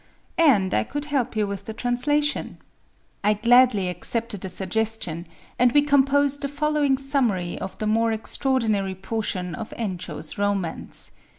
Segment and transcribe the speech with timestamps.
[0.39, 2.57] And I could help you with the translation."
[3.23, 5.27] I gladly accepted the suggestion;
[5.59, 11.11] and we composed the following summary of the more extraordinary portion of Enchō's romance.